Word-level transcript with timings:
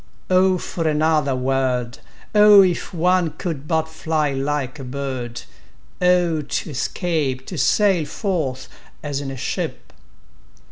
O 0.31 0.57
for 0.57 0.87
another 0.87 1.35
world! 1.35 1.99
O 2.33 2.63
if 2.63 2.91
one 2.91 3.33
could 3.37 3.67
but 3.67 3.87
fly 3.87 4.31
like 4.31 4.79
a 4.79 4.83
bird!O 4.83 6.41
to 6.41 6.69
escape—to 6.71 7.55
sail 7.55 8.05
forth, 8.05 8.67
as 9.03 9.21
in 9.21 9.29
a 9.29 9.37
ship! 9.37 9.93